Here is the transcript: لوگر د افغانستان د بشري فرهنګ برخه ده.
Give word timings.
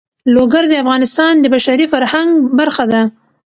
لوگر 0.35 0.63
د 0.69 0.73
افغانستان 0.83 1.33
د 1.39 1.45
بشري 1.55 1.85
فرهنګ 1.93 2.31
برخه 2.59 2.85
ده. 2.91 3.01